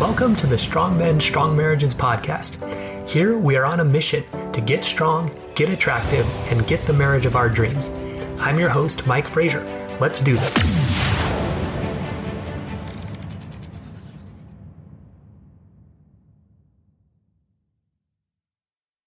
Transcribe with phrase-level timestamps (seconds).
[0.00, 2.56] Welcome to the Strong Men, Strong Marriages podcast.
[3.06, 7.26] Here we are on a mission to get strong, get attractive, and get the marriage
[7.26, 7.90] of our dreams.
[8.40, 9.62] I'm your host, Mike Frazier.
[10.00, 10.56] Let's do this.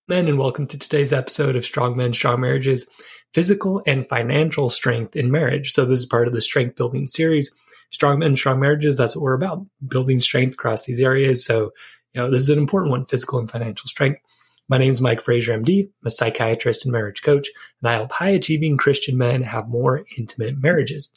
[0.08, 2.88] Men, and welcome to today's episode of Strong Men, Strong Marriages
[3.34, 5.72] Physical and Financial Strength in Marriage.
[5.72, 7.52] So, this is part of the Strength Building series
[7.94, 11.46] strong men, strong marriages, that's what we're about, building strength across these areas.
[11.46, 11.72] So,
[12.14, 14.20] you know, this is an important one, physical and financial strength.
[14.68, 15.84] My name is Mike Frazier, MD.
[15.84, 17.48] I'm a psychiatrist and marriage coach,
[17.82, 21.10] and I help high achieving Christian men have more intimate marriages.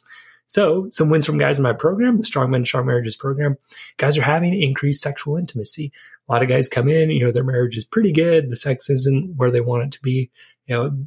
[0.49, 3.57] So, some wins from guys in my program, the Strong Men, Strong Marriages program.
[3.97, 5.93] Guys are having increased sexual intimacy.
[6.29, 8.49] A lot of guys come in, you know, their marriage is pretty good.
[8.49, 10.31] The sex isn't where they want it to be.
[10.67, 11.05] You know,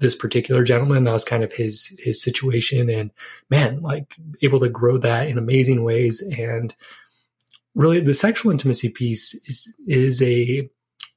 [0.00, 1.04] this particular gentleman.
[1.04, 3.10] That was kind of his his situation, and
[3.48, 6.20] man, like able to grow that in amazing ways.
[6.36, 6.74] And
[7.74, 10.68] really, the sexual intimacy piece is is a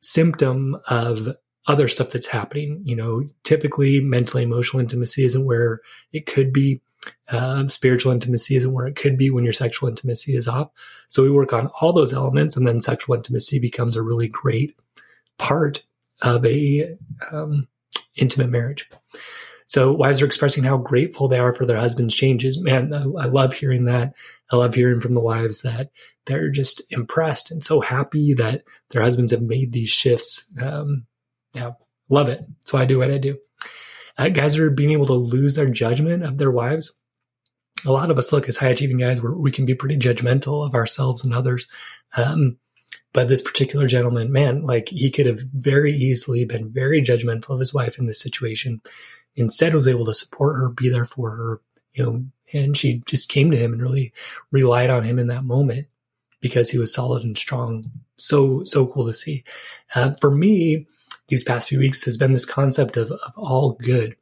[0.01, 1.29] symptom of
[1.67, 2.81] other stuff that's happening.
[2.85, 5.81] You know, typically mental emotional intimacy isn't where
[6.11, 6.81] it could be.
[7.29, 10.69] Uh, spiritual intimacy isn't where it could be when your sexual intimacy is off.
[11.09, 14.75] So we work on all those elements, and then sexual intimacy becomes a really great
[15.37, 15.83] part
[16.21, 16.95] of a
[17.31, 17.67] um,
[18.15, 18.89] intimate marriage.
[19.67, 22.61] So wives are expressing how grateful they are for their husband's changes.
[22.61, 24.13] Man, I, I, love hearing that.
[24.51, 25.89] I love hearing from the wives that
[26.25, 30.51] they're just impressed and so happy that their husbands have made these shifts.
[30.61, 31.05] Um,
[31.53, 31.71] yeah,
[32.09, 32.41] love it.
[32.65, 33.37] So I do what I do.
[34.17, 36.97] Uh, guys are being able to lose their judgment of their wives.
[37.85, 40.65] A lot of us look as high achieving guys where we can be pretty judgmental
[40.65, 41.67] of ourselves and others.
[42.15, 42.57] Um,
[43.13, 47.59] but this particular gentleman, man, like he could have very easily been very judgmental of
[47.59, 48.81] his wife in this situation.
[49.35, 51.61] Instead, was able to support her, be there for her,
[51.93, 54.13] you know, and she just came to him and really
[54.51, 55.87] relied on him in that moment
[56.41, 57.89] because he was solid and strong.
[58.17, 59.43] So, so cool to see.
[59.95, 60.85] Uh, for me,
[61.27, 64.15] these past few weeks has been this concept of, of all good,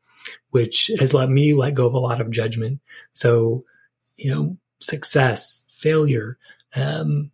[0.51, 2.79] which has let me let go of a lot of judgment.
[3.13, 3.65] So,
[4.17, 6.37] you know, success, failure,
[6.75, 7.31] um,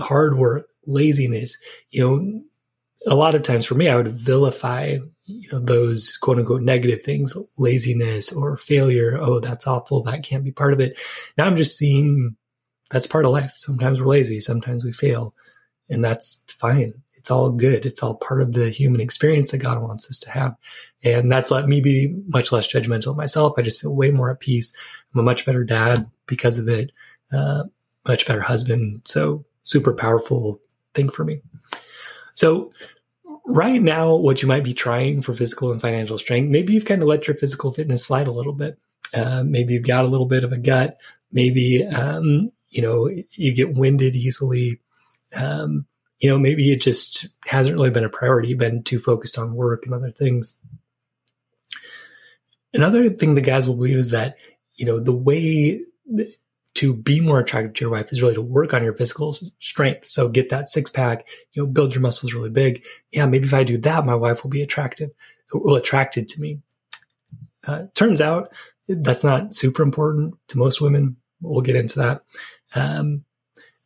[0.00, 1.56] hard work, laziness,
[1.90, 2.42] you know,
[3.06, 7.02] a lot of times for me, I would vilify, you know, those quote unquote negative
[7.02, 9.18] things, laziness or failure.
[9.20, 10.02] Oh, that's awful.
[10.02, 10.98] That can't be part of it.
[11.36, 12.36] Now I'm just seeing
[12.90, 13.54] that's part of life.
[13.56, 14.40] Sometimes we're lazy.
[14.40, 15.34] Sometimes we fail
[15.88, 16.94] and that's fine.
[17.14, 17.86] It's all good.
[17.86, 20.56] It's all part of the human experience that God wants us to have.
[21.04, 23.54] And that's let me be much less judgmental of myself.
[23.56, 24.72] I just feel way more at peace.
[25.14, 26.90] I'm a much better dad because of it.
[27.32, 27.64] Uh,
[28.06, 29.02] much better husband.
[29.04, 30.60] So super powerful
[30.94, 31.40] thing for me.
[32.34, 32.72] So
[33.46, 37.02] right now, what you might be trying for physical and financial strength, maybe you've kind
[37.02, 38.78] of let your physical fitness slide a little bit.
[39.14, 40.98] Uh, maybe you've got a little bit of a gut.
[41.30, 44.80] Maybe, um, you know, you get winded easily.
[45.34, 45.86] Um,
[46.18, 48.54] you know, maybe it just hasn't really been a priority.
[48.54, 50.56] Been too focused on work and other things.
[52.72, 54.36] Another thing the guys will believe is that,
[54.76, 55.80] you know, the way
[56.74, 60.06] to be more attractive to your wife is really to work on your physical strength.
[60.06, 62.84] So get that six pack, you know, build your muscles really big.
[63.10, 65.10] Yeah, maybe if I do that, my wife will be attractive,
[65.52, 66.60] will attracted to me.
[67.66, 68.48] Uh, turns out
[68.88, 71.16] that's not super important to most women.
[71.40, 72.22] We'll get into that.
[72.74, 73.24] Um,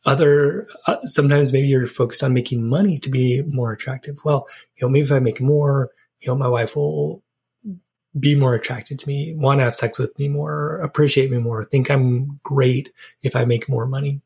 [0.05, 4.17] other uh, sometimes maybe you're focused on making money to be more attractive.
[4.23, 7.21] Well, you know, maybe if I make more, you know, my wife will
[8.19, 11.63] be more attracted to me, want to have sex with me more, appreciate me more,
[11.63, 12.91] think I'm great
[13.21, 14.21] if I make more money.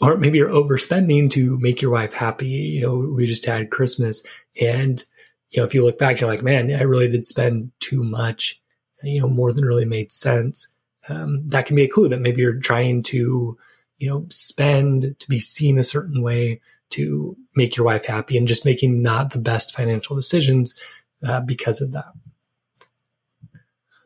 [0.00, 2.46] Or maybe you're overspending to make your wife happy.
[2.46, 4.22] You know, we just had Christmas
[4.60, 5.02] and,
[5.50, 8.60] you know, if you look back, you're like, man, I really did spend too much,
[9.02, 10.68] you know, more than really made sense.
[11.08, 13.56] Um, that can be a clue that maybe you're trying to,
[13.96, 16.60] you know, spend to be seen a certain way
[16.90, 20.74] to make your wife happy and just making not the best financial decisions
[21.24, 22.12] uh, because of that.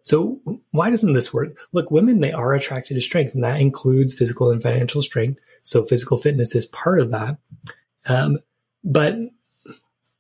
[0.03, 0.41] So
[0.73, 1.57] why doesn't this work?
[1.73, 5.41] Look, women, they are attracted to strength and that includes physical and financial strength.
[5.63, 7.39] So physical fitness is part of that.
[8.07, 8.39] Um,
[8.83, 9.15] but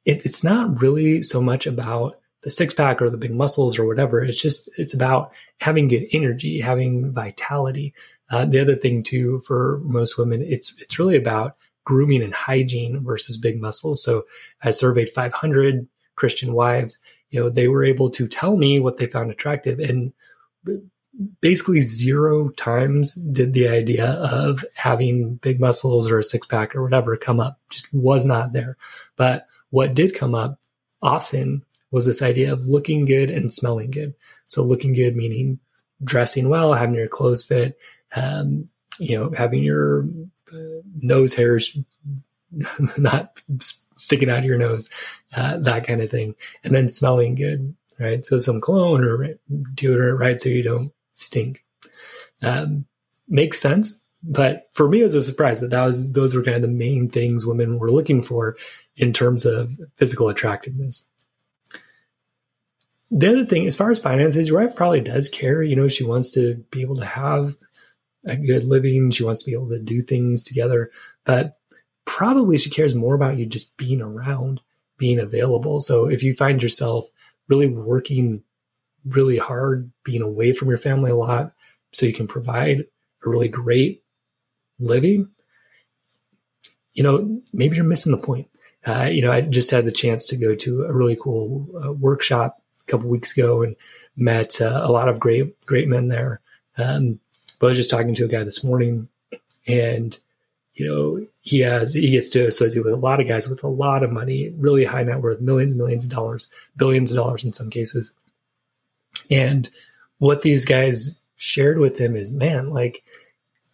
[0.04, 3.86] it, it's not really so much about the six pack or the big muscles or
[3.86, 4.22] whatever.
[4.22, 7.92] It's just, it's about having good energy, having vitality.
[8.30, 13.02] Uh, the other thing too, for most women, it's, it's really about grooming and hygiene
[13.02, 14.02] versus big muscles.
[14.02, 14.24] So
[14.62, 16.98] I surveyed 500 Christian wives,
[17.30, 19.78] you know, they were able to tell me what they found attractive.
[19.78, 20.12] And
[21.40, 26.82] basically zero times did the idea of having big muscles or a six pack or
[26.82, 27.58] whatever come up.
[27.70, 28.76] Just was not there.
[29.16, 30.60] But what did come up
[31.02, 34.14] often was this idea of looking good and smelling good.
[34.46, 35.58] So looking good meaning
[36.04, 37.78] dressing well, having your clothes fit,
[38.14, 38.68] um,
[38.98, 40.06] you know, having your
[40.52, 41.78] uh, nose hairs
[42.96, 43.40] not
[43.96, 44.88] sticking out of your nose,
[45.36, 46.34] uh, that kind of thing,
[46.64, 48.24] and then smelling good, right?
[48.24, 49.36] So some cologne or
[49.74, 50.40] deodorant, right?
[50.40, 51.64] So you don't stink.
[52.42, 52.86] Um,
[53.28, 54.02] makes sense.
[54.22, 56.68] But for me, it was a surprise that, that was those were kind of the
[56.68, 58.56] main things women were looking for
[58.96, 61.04] in terms of physical attractiveness.
[63.10, 65.62] The other thing, as far as finances, your wife probably does care.
[65.62, 67.56] You know, she wants to be able to have
[68.24, 69.10] a good living.
[69.10, 70.90] She wants to be able to do things together,
[71.24, 71.56] but
[72.04, 74.60] probably she cares more about you just being around,
[74.98, 75.80] being available.
[75.80, 77.08] So if you find yourself
[77.48, 78.42] really working
[79.04, 81.52] really hard, being away from your family a lot,
[81.92, 82.80] so you can provide
[83.24, 84.02] a really great
[84.78, 85.28] living,
[86.94, 88.48] you know, maybe you're missing the point.
[88.84, 91.92] Uh, you know, I just had the chance to go to a really cool uh,
[91.92, 93.76] workshop a couple weeks ago and
[94.16, 96.40] met uh, a lot of great, great men there.
[96.76, 97.20] Um,
[97.58, 99.08] but I was just talking to a guy this morning,
[99.66, 100.18] and
[100.74, 103.68] you know, he has he gets to associate with a lot of guys with a
[103.68, 107.44] lot of money, really high net worth, millions and millions of dollars, billions of dollars
[107.44, 108.12] in some cases.
[109.30, 109.68] And
[110.18, 113.02] what these guys shared with him is, man, like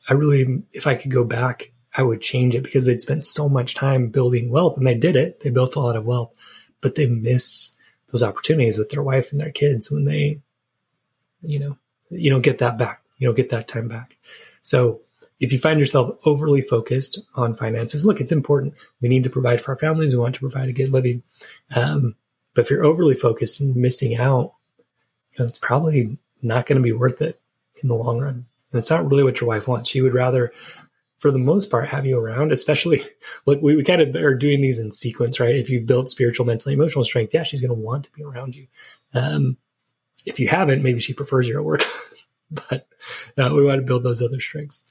[0.09, 3.49] I really, if I could go back, I would change it because they'd spent so
[3.49, 5.41] much time building wealth and they did it.
[5.41, 6.35] They built a lot of wealth,
[6.81, 7.73] but they miss
[8.11, 10.41] those opportunities with their wife and their kids when they,
[11.43, 11.77] you know,
[12.11, 14.17] you don't get that back you know get that time back
[14.63, 15.01] so
[15.41, 18.75] if you find yourself overly focused on finances look it's important.
[19.01, 20.13] We need to provide for our families.
[20.13, 21.23] We want to provide a good living.
[21.75, 22.17] Um,
[22.55, 26.83] but if you're overly focused and missing out you know, it's probably not going to
[26.83, 27.41] be worth it
[27.83, 28.47] in the long run.
[28.73, 29.89] And it's not really what your wife wants.
[29.89, 30.53] She would rather
[31.19, 33.03] for the most part have you around especially
[33.47, 35.57] look we, we kind of are doing these in sequence right?
[35.57, 38.55] If you've built spiritual mental emotional strength yeah she's going to want to be around
[38.55, 38.69] you.
[39.15, 39.57] Um,
[40.25, 41.83] if you haven't maybe she prefers you at work.
[42.51, 42.89] But
[43.37, 44.83] uh, we want to build those other strengths.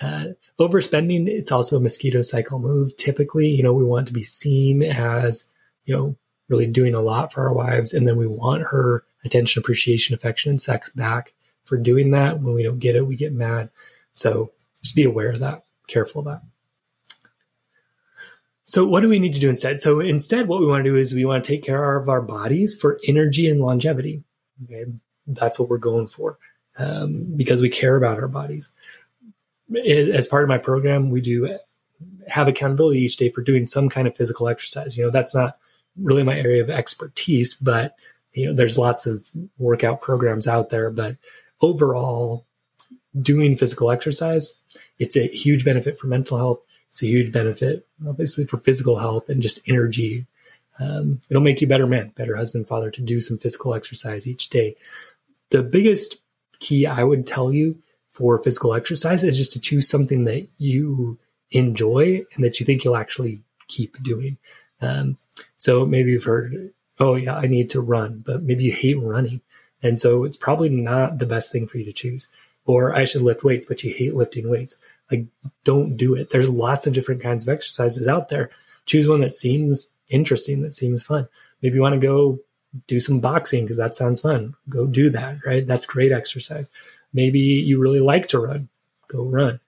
[0.00, 2.96] Uh, overspending, it's also a mosquito cycle move.
[2.96, 5.48] Typically, you know, we want to be seen as,
[5.84, 6.16] you know,
[6.48, 7.92] really doing a lot for our wives.
[7.92, 12.40] And then we want her attention, appreciation, affection, and sex back for doing that.
[12.40, 13.70] When we don't get it, we get mad.
[14.14, 14.52] So
[14.82, 16.42] just be aware of that, careful of that.
[18.64, 19.80] So, what do we need to do instead?
[19.80, 22.22] So, instead, what we want to do is we want to take care of our
[22.22, 24.22] bodies for energy and longevity.
[24.64, 24.84] Okay.
[25.26, 26.38] That's what we're going for
[26.78, 28.70] um, because we care about our bodies.
[29.76, 31.58] As part of my program, we do
[32.28, 34.96] have accountability each day for doing some kind of physical exercise.
[34.96, 35.58] You know, that's not
[35.96, 37.94] really my area of expertise, but
[38.32, 39.28] you know, there's lots of
[39.58, 40.90] workout programs out there.
[40.90, 41.16] But
[41.60, 42.46] overall,
[43.20, 44.54] doing physical exercise,
[44.98, 46.60] it's a huge benefit for mental health.
[46.90, 50.26] It's a huge benefit, obviously, for physical health and just energy.
[50.78, 54.48] Um, it'll make you better man, better husband, father to do some physical exercise each
[54.48, 54.76] day.
[55.50, 56.16] The biggest
[56.58, 57.78] key I would tell you
[58.20, 61.18] for physical exercise is just to choose something that you
[61.52, 64.36] enjoy and that you think you'll actually keep doing.
[64.82, 65.16] Um,
[65.56, 69.40] so maybe you've heard, oh, yeah, I need to run, but maybe you hate running.
[69.82, 72.28] And so it's probably not the best thing for you to choose.
[72.66, 74.76] Or I should lift weights, but you hate lifting weights.
[75.10, 75.24] Like,
[75.64, 76.28] don't do it.
[76.28, 78.50] There's lots of different kinds of exercises out there.
[78.84, 81.26] Choose one that seems interesting, that seems fun.
[81.62, 82.38] Maybe you want to go
[82.86, 84.54] do some boxing because that sounds fun.
[84.68, 85.66] Go do that, right?
[85.66, 86.68] That's great exercise.
[87.12, 88.68] Maybe you really like to run.
[89.08, 89.60] Go run.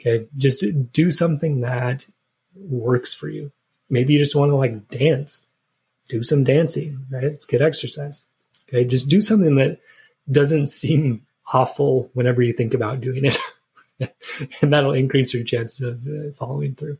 [0.00, 0.26] Okay.
[0.36, 2.06] Just do something that
[2.54, 3.52] works for you.
[3.88, 5.42] Maybe you just want to like dance.
[6.08, 7.24] Do some dancing, right?
[7.24, 8.22] It's good exercise.
[8.68, 8.84] Okay.
[8.84, 9.78] Just do something that
[10.30, 13.38] doesn't seem awful whenever you think about doing it.
[14.62, 16.98] and that'll increase your chance of uh, following through.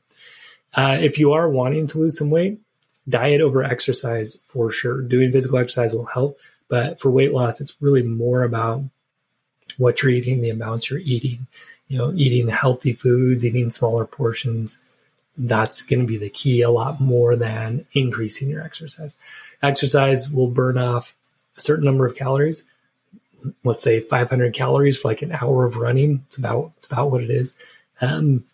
[0.74, 2.60] Uh, if you are wanting to lose some weight,
[3.08, 5.02] diet over exercise for sure.
[5.02, 6.38] Doing physical exercise will help,
[6.68, 8.84] but for weight loss, it's really more about
[9.78, 11.46] what you're eating, the amounts you're eating.
[11.88, 14.78] You know, eating healthy foods, eating smaller portions.
[15.36, 19.14] That's going to be the key a lot more than increasing your exercise.
[19.62, 21.14] Exercise will burn off
[21.56, 22.64] a certain number of calories.
[23.64, 26.22] Let's say 500 calories for like an hour of running.
[26.26, 27.56] It's about it's about what it is.
[28.00, 28.44] Um,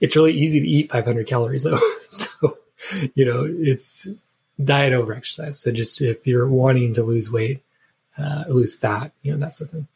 [0.00, 1.80] it's really easy to eat 500 calories though.
[2.10, 2.58] so
[3.14, 4.08] you know, it's
[4.62, 5.60] diet over exercise.
[5.60, 7.62] So just if you're wanting to lose weight,
[8.18, 9.88] uh, lose fat, you know, that's the thing.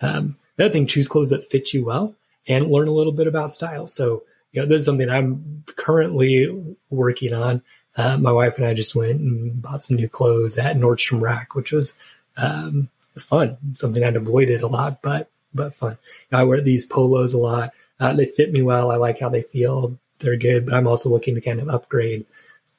[0.00, 2.14] Um, the other thing, choose clothes that fit you well
[2.46, 3.86] and learn a little bit about style.
[3.86, 7.62] So, you know, this is something I'm currently working on.
[7.96, 11.54] Uh, my wife and I just went and bought some new clothes at Nordstrom Rack,
[11.54, 11.98] which was
[12.36, 13.56] um, fun.
[13.74, 15.96] Something I'd avoided a lot, but but fun.
[16.30, 17.72] I wear these polos a lot.
[17.98, 18.90] Uh, they fit me well.
[18.90, 22.26] I like how they feel they're good, but I'm also looking to kind of upgrade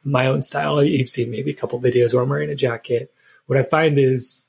[0.03, 0.83] my own style.
[0.83, 3.11] You've seen maybe a couple videos where I'm wearing a jacket.
[3.47, 4.45] What I find is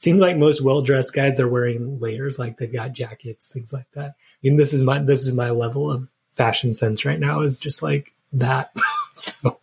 [0.00, 3.90] seems like most well dressed guys they're wearing layers, like they've got jackets, things like
[3.92, 4.10] that.
[4.10, 7.58] I mean, this is my this is my level of fashion sense right now is
[7.58, 8.74] just like that.
[9.14, 9.58] so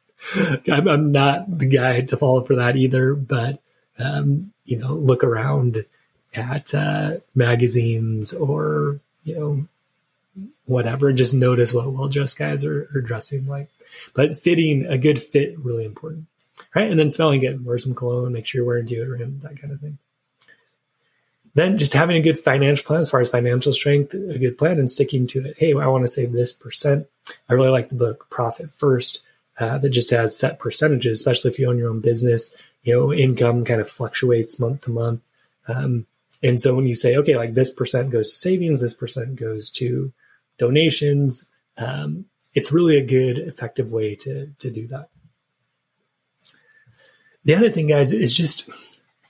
[0.72, 3.60] I'm, I'm, not the guy to follow for that either, but
[3.98, 5.86] um, you know, look around
[6.34, 9.67] at uh, magazines or you know
[10.65, 13.70] whatever, just notice what well dressed guys are, are dressing like.
[14.13, 16.25] But fitting a good fit really important,
[16.75, 16.91] right?
[16.91, 17.65] And then smelling good.
[17.65, 18.34] Wear some cologne.
[18.34, 19.41] Make sure you're wearing deodorant.
[19.41, 19.98] That kind of thing
[21.57, 24.77] then just having a good financial plan as far as financial strength, a good plan
[24.77, 25.55] and sticking to it.
[25.57, 27.07] Hey, I want to save this percent.
[27.49, 29.21] I really like the book Profit First
[29.59, 32.55] uh, that just has set percentages, especially if you own your own business.
[32.83, 35.21] You know, income kind of fluctuates month to month.
[35.67, 36.05] Um,
[36.43, 39.71] and so when you say, okay, like this percent goes to savings, this percent goes
[39.71, 40.13] to
[40.59, 41.49] donations,
[41.79, 45.09] um, it's really a good, effective way to, to do that.
[47.45, 48.69] The other thing, guys, is just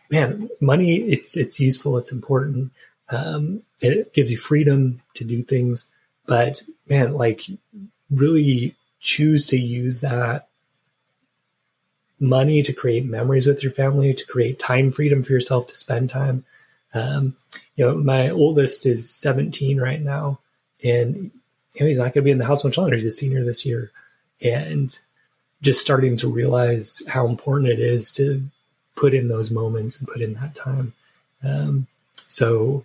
[0.10, 2.72] man, money it's it's useful, it's important.
[3.10, 5.86] Um, it gives you freedom to do things,
[6.26, 7.44] but man, like
[8.10, 10.48] really choose to use that
[12.20, 16.10] money to create memories with your family, to create time freedom for yourself to spend
[16.10, 16.44] time.
[16.94, 17.36] Um,
[17.76, 20.40] you know, my oldest is 17 right now,
[20.84, 21.32] and
[21.76, 22.96] you know, he's not going to be in the house much longer.
[22.96, 23.92] He's a senior this year,
[24.42, 24.98] and
[25.62, 28.44] just starting to realize how important it is to
[28.98, 30.92] put in those moments and put in that time.
[31.44, 31.88] Um,
[32.28, 32.84] so,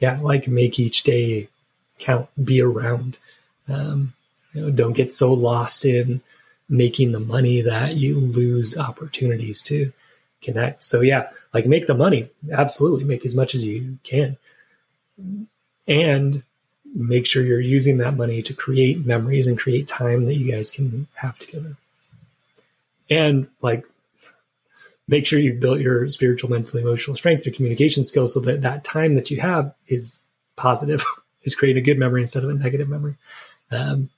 [0.00, 1.48] yeah, like make each day
[1.98, 3.16] count, be around.
[3.68, 4.12] Um,
[4.52, 6.20] you know, don't get so lost in
[6.68, 9.92] making the money that you lose opportunities to
[10.42, 10.84] connect.
[10.84, 12.28] So, yeah, like make the money.
[12.52, 14.36] Absolutely, make as much as you can,
[15.86, 16.42] and
[16.94, 20.70] make sure you're using that money to create memories and create time that you guys
[20.70, 21.76] can have together.
[23.08, 23.84] And like
[25.08, 28.84] make sure you've built your spiritual, mental, emotional strength, your communication skills, so that that
[28.84, 30.20] time that you have is
[30.56, 31.04] positive,
[31.42, 33.16] is creating a good memory instead of a negative memory.
[33.70, 34.10] Um,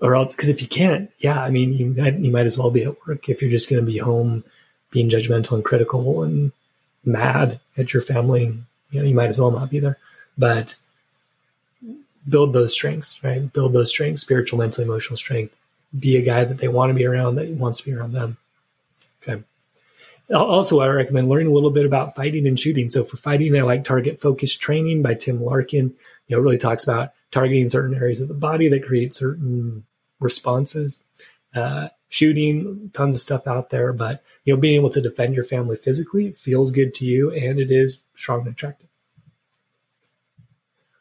[0.00, 2.70] or else, because if you can't, yeah, I mean, you might, you might as well
[2.70, 4.44] be at work if you're just going to be home,
[4.90, 6.52] being judgmental and critical and
[7.04, 8.54] mad at your family.
[8.90, 9.98] You know, you might as well not be there.
[10.36, 10.76] But
[12.28, 13.52] build those strengths, right?
[13.52, 15.56] Build those strengths, spiritual, mental, emotional strength.
[15.98, 18.36] Be a guy that they want to be around, that wants to be around them.
[19.22, 19.42] Okay.
[20.34, 22.90] Also, I recommend learning a little bit about fighting and shooting.
[22.90, 25.94] So for fighting, I like Target Focused Training by Tim Larkin.
[26.26, 29.84] You know, really talks about targeting certain areas of the body that create certain
[30.20, 30.98] responses.
[31.54, 35.44] Uh, shooting, tons of stuff out there, but you know, being able to defend your
[35.44, 38.88] family physically feels good to you, and it is strong and attractive.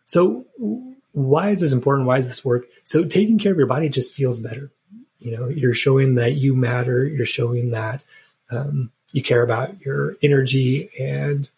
[0.06, 0.46] So,
[1.12, 2.08] why is this important?
[2.08, 2.68] Why does this work?
[2.84, 4.72] So, taking care of your body just feels better.
[5.20, 7.06] You know, you're showing that you matter.
[7.06, 8.06] You're showing that
[8.50, 11.50] um, you care about your energy and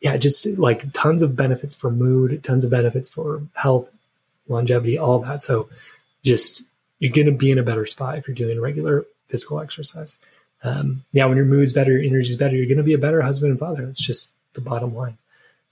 [0.00, 3.88] yeah, just like tons of benefits for mood, tons of benefits for health,
[4.48, 5.42] longevity, all that.
[5.42, 5.68] So
[6.22, 6.62] just
[6.98, 10.16] you're going to be in a better spot if you're doing regular physical exercise.
[10.64, 13.22] Um, yeah, when your mood's better, your energy's better, you're going to be a better
[13.22, 13.86] husband and father.
[13.86, 15.16] That's just the bottom line.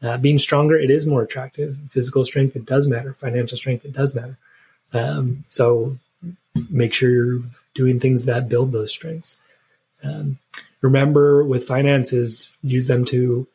[0.03, 1.77] Uh, being stronger, it is more attractive.
[1.89, 3.13] Physical strength, it does matter.
[3.13, 4.37] Financial strength, it does matter.
[4.93, 5.97] Um, so
[6.71, 7.43] make sure you're
[7.75, 9.39] doing things that build those strengths.
[10.03, 10.39] Um,
[10.81, 13.47] remember with finances, use them to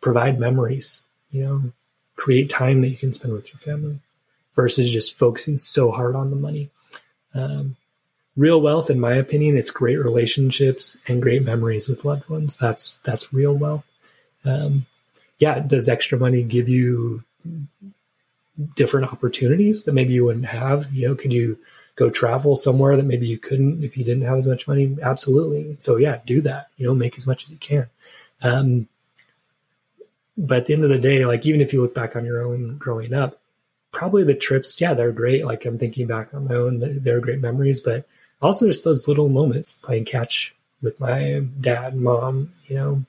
[0.00, 1.62] provide memories, you know,
[2.16, 3.98] create time that you can spend with your family
[4.54, 6.70] versus just focusing so hard on the money.
[7.34, 7.76] Um,
[8.36, 12.56] real wealth, in my opinion, it's great relationships and great memories with loved ones.
[12.56, 13.84] That's that's real wealth.
[14.44, 14.86] Um,
[15.38, 17.22] yeah, does extra money give you
[18.74, 20.92] different opportunities that maybe you wouldn't have?
[20.92, 21.58] You know, could you
[21.96, 24.96] go travel somewhere that maybe you couldn't if you didn't have as much money?
[25.02, 25.76] Absolutely.
[25.80, 26.68] So yeah, do that.
[26.76, 27.86] You know, make as much as you can.
[28.42, 28.88] Um,
[30.36, 32.42] but at the end of the day, like even if you look back on your
[32.42, 33.40] own growing up,
[33.92, 35.46] probably the trips, yeah, they're great.
[35.46, 37.80] Like I'm thinking back on my own, they're great memories.
[37.80, 38.06] But
[38.42, 42.52] also just those little moments playing catch with my dad mom.
[42.68, 43.04] You know,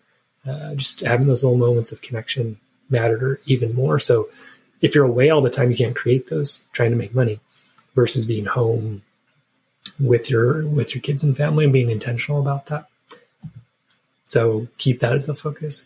[0.47, 2.57] uh, just having those little moments of connection
[2.89, 3.99] mattered even more.
[3.99, 4.29] So
[4.81, 7.39] if you're away all the time, you can't create those trying to make money
[7.95, 9.01] versus being home
[9.99, 12.87] with your with your kids and family and being intentional about that.
[14.25, 15.85] So keep that as the focus.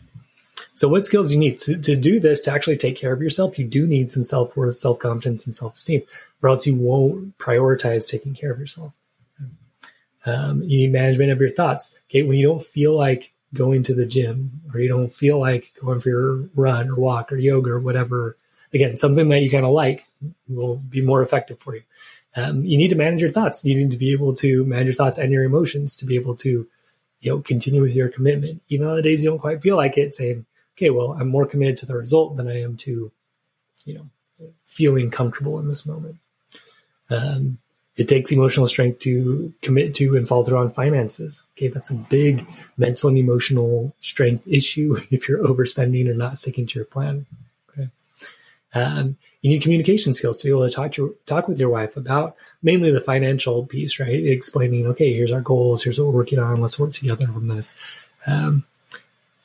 [0.74, 3.58] So what skills you need to, to do this to actually take care of yourself?
[3.58, 6.02] You do need some self worth, self confidence, and self esteem,
[6.42, 8.92] or else you won't prioritize taking care of yourself.
[10.24, 11.94] Um, you need management of your thoughts.
[12.08, 15.72] Okay, when you don't feel like going to the gym, or you don't feel like
[15.80, 18.36] going for your run or walk or yoga or whatever
[18.72, 20.06] again, something that you kind of like
[20.48, 21.82] will be more effective for you.
[22.34, 23.64] Um, you need to manage your thoughts.
[23.64, 26.34] You need to be able to manage your thoughts and your emotions to be able
[26.36, 26.66] to
[27.22, 29.96] you know, continue with your commitment, even on the days you don't quite feel like
[29.96, 30.44] it, saying,
[30.76, 33.12] okay, well, I'm more committed to the result than I am to,
[33.84, 36.16] you know, feeling comfortable in this moment.
[37.10, 37.58] Um,
[37.96, 41.44] it takes emotional strength to commit to and follow through on finances.
[41.56, 42.44] Okay, that's a big
[42.76, 47.26] mental and emotional strength issue if you're overspending or not sticking to your plan.
[48.74, 51.96] Um, you need communication skills to be able to talk to talk with your wife
[51.96, 54.08] about mainly the financial piece, right?
[54.08, 57.74] Explaining, okay, here's our goals, here's what we're working on, let's work together on this.
[58.26, 58.64] Um,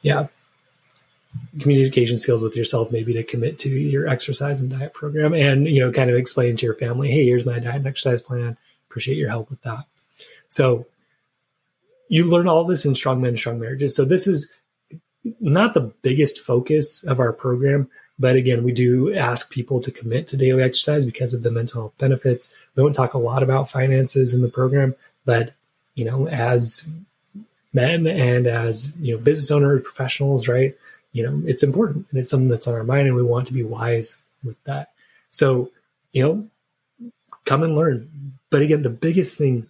[0.02, 0.28] yeah,
[1.60, 5.80] communication skills with yourself, maybe to commit to your exercise and diet program, and you
[5.80, 8.58] know, kind of explain to your family, hey, here's my diet and exercise plan.
[8.90, 9.84] Appreciate your help with that.
[10.50, 10.86] So
[12.08, 13.96] you learn all this in Strong Men, Strong Marriages.
[13.96, 14.50] So this is
[15.40, 20.28] not the biggest focus of our program, but again, we do ask people to commit
[20.28, 22.54] to daily exercise because of the mental health benefits.
[22.76, 25.54] We don't talk a lot about finances in the program, but
[25.96, 26.88] you know, as
[27.74, 30.76] men and as you know, business owners, professionals, right?
[31.14, 33.54] You know, it's important and it's something that's on our mind, and we want to
[33.54, 34.92] be wise with that.
[35.32, 35.72] So,
[36.12, 37.12] you know,
[37.46, 38.10] come and learn.
[38.50, 39.68] But again, the biggest thing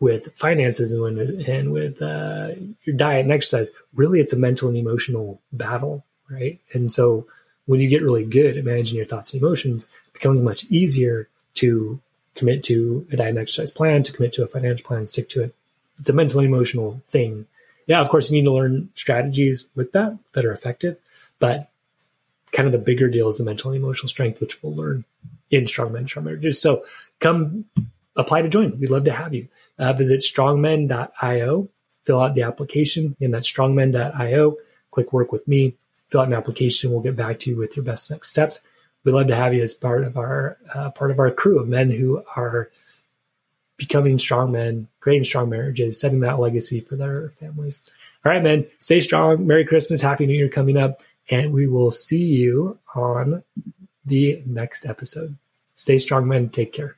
[0.00, 2.50] with finances and, with, and with uh,
[2.84, 6.58] your diet and exercise, really, it's a mental and emotional battle, right?
[6.72, 7.26] And so
[7.66, 11.28] when you get really good at managing your thoughts and emotions, it becomes much easier
[11.54, 12.00] to
[12.34, 15.42] commit to a diet and exercise plan, to commit to a financial plan, stick to
[15.42, 15.54] it.
[15.98, 17.46] It's a mental and emotional thing.
[17.86, 20.96] Yeah, of course, you need to learn strategies with that that are effective,
[21.40, 21.70] but
[22.52, 25.04] kind of the bigger deal is the mental and emotional strength, which we'll learn
[25.50, 26.60] in Strong Men, Strong Marriages.
[26.60, 26.84] So
[27.20, 27.64] come
[28.18, 28.78] apply to join.
[28.78, 29.48] We'd love to have you.
[29.78, 31.68] Uh, visit strongmen.io,
[32.04, 34.56] fill out the application, and that's strongmen.io.
[34.90, 35.76] Click work with me
[36.08, 36.90] fill out an application.
[36.90, 38.60] We'll get back to you with your best next steps.
[39.04, 41.68] We'd love to have you as part of our uh, part of our crew of
[41.68, 42.70] men who are
[43.76, 47.80] becoming strong men, creating strong marriages, setting that legacy for their families.
[48.24, 49.46] All right, men, stay strong.
[49.46, 53.44] Merry Christmas, Happy New Year coming up, and we will see you on
[54.04, 55.36] the next episode.
[55.76, 56.48] Stay strong, men.
[56.48, 56.97] Take care.